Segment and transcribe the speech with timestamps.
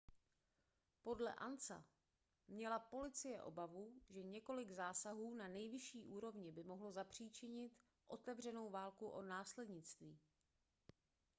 [1.03, 1.85] podle ansa
[2.47, 7.77] měla policie obavu že několik zásahů na nejvyšší úrovni by mohlo zapříčinit
[8.07, 10.19] otevřenou válku o následnictví